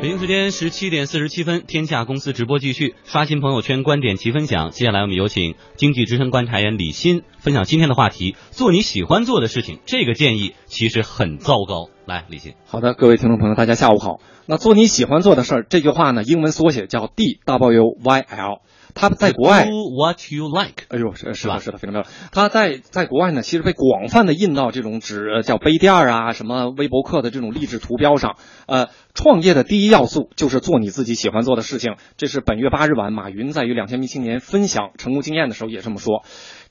[0.00, 4.70] 北京时间十七点四十七分，天下公司直播继续，刷新朋友圈，观点齐分享。
[4.70, 9.78] 接下来我们有请经济之声观察员李欣分享今天的话题：做你喜欢做的事情。
[9.84, 11.90] 这个建议其实很糟糕。
[12.10, 12.54] 来，李欣。
[12.66, 14.20] 好的，各位听众朋友，大家下午好。
[14.46, 18.62] 那做你喜欢做的事儿，这句话呢，英文缩写叫 D W Y L。
[18.92, 21.60] 他在国外 Do what you like，哎呦，是是吧？
[21.60, 22.06] 是的，非常漂亮。
[22.32, 28.34] 它在在国外呢，其实被广泛的印到这种纸叫杯垫啊，什么微博客的这种励志图标上。
[28.66, 31.94] 呃，创业的第一要素就是做你自己喜欢做的事情。
[32.16, 36.24] 这是本月八日晚，马云在与两千名青年分享成功经验的时候也这么说。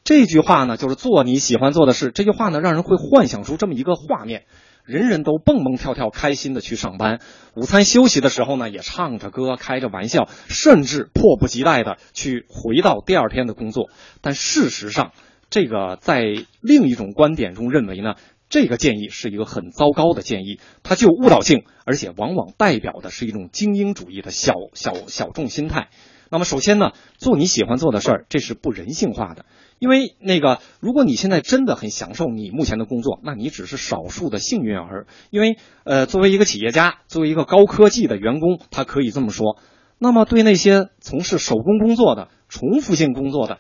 [0.03, 2.11] 这句话呢，就是做你喜欢做的事。
[2.13, 4.43] 这句话呢，让人会幻想出这么一个画面。
[4.89, 7.19] 人人都蹦蹦跳跳，开心的去上班。
[7.55, 13.91] 午餐休息的时候呢，也唱着歌，开着玩笑，甚至迫不及待的去回到第二天的工作。
[14.21, 15.11] 但事实上，
[15.51, 16.23] 这个在
[16.59, 18.15] 另一种观点中认为呢，
[18.49, 25.89] 这个建议是一个很糟糕的建议，它具有误导性，而且往往代表的是一种精英主义的小小小众心态。
[26.29, 29.45] 那么，首先呢，做你喜欢做的事儿，这是不人性化的。
[29.79, 35.07] 因为那个，如果你现在真的很享受你目前的工作，那你只是少数的幸运儿。
[35.29, 39.57] 因为，呃，作为一个企业家，作为一个高科技的员工，他可以这么说。
[39.97, 43.59] 那么，对那些从事手工工作的、重复性工作的、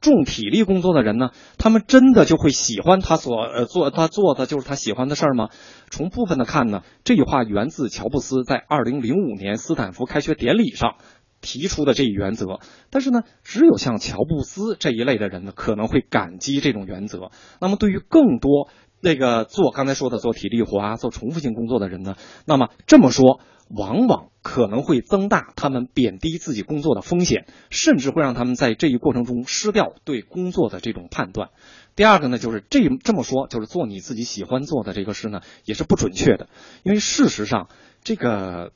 [0.00, 1.30] 重体力工作的人呢？
[1.56, 5.50] 他们真的就会喜欢他所呃做他做的就是他喜欢的事儿吗？
[5.90, 10.96] 从部分的看呢，这句话源自乔布斯在二零零五年斯坦福开学典礼上。
[11.40, 12.60] 提出的这一原则，
[12.90, 17.30] 但是呢，只有像乔布斯这一类的人呢，可能会感激这种原则。
[17.60, 18.68] 那么，对于更多
[19.00, 31.48] 那个做刚才说的做体力活啊、做重复性工作的人呢，那么这么说，往往可能会增大他们贬低自己工作的风险，甚至会让他们在这一过程中失掉对工作的这种判断。
[31.96, 36.48] 第二个呢，就是这这么说，就是做你自己喜欢做的这个事呢，也是不准确的，
[36.82, 37.68] 因为事实上
[38.04, 38.72] 这个。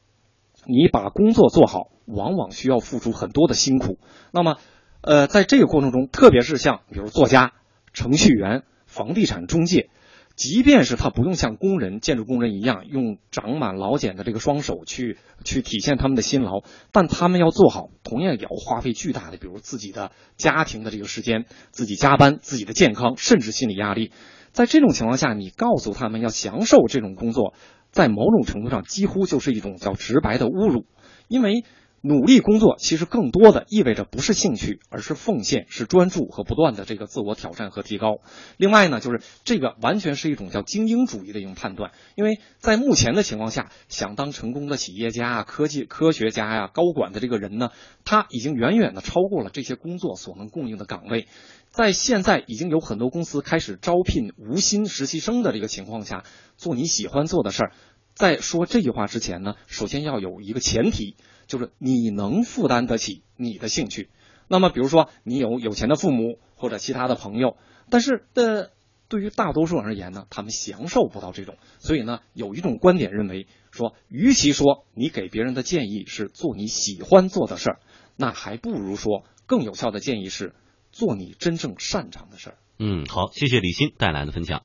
[0.66, 3.98] 你把工作做好，往往需要付出很多的辛苦。
[4.32, 4.56] 那么，
[5.00, 7.52] 呃，在这个过程中，特别是像比如作家、
[7.92, 9.90] 程序员、房地产中介，
[10.36, 24.10] 即便是他不用像工人、建筑工人一样用长满老茧的这个双手去去体现他们的辛劳，但他们要做好，同样也要花费巨大的，比如自己的家庭的这个时间、自己加班、自己的健康，甚至心理压力。
[24.52, 27.54] 在这种情况下，你告诉他们要享受这种工作。
[27.94, 30.84] 在某种程度上，几乎就是一种叫直白的侮辱，
[31.28, 31.64] 因为
[32.06, 38.18] 努力工作其实更多的意味着不是兴趣，而是奉献，是专注和不断的这个自我挑战和提高。
[38.58, 47.70] 另外呢，就是这个完全是一种叫精英主义的一种判断，因为在目前的情况下，想当成功的企业家啊、科技科学家呀、高管的这个人呢，
[48.04, 51.26] 他已经远远的超过了这些工作所能供应的岗位。
[51.70, 56.22] 在现在已经有很多公司开始招聘无薪实习生的这个情况下，
[56.58, 57.72] 做你喜欢做的事儿。
[58.12, 61.16] 在说这句话之前呢，首先要有一个前提，
[61.46, 64.08] 就是你能负担得起你的兴趣。
[64.48, 67.56] 那么，比如说你有有钱的父母或者其他的朋友，
[67.90, 68.70] 但是的
[69.08, 71.56] 对于大多数人而言呢，他们享受不到这种。
[71.78, 77.80] 所以呢，有一种观点认为说，与其说你给别人的建议是做你喜欢做的事儿，
[78.16, 80.54] 那还不如说更有效的建议是。
[80.96, 82.56] 做你真正擅长的事儿。
[82.78, 84.52] 嗯，好，谢谢李欣带来的分享。